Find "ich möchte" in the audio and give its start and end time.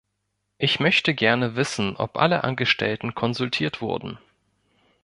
0.57-1.13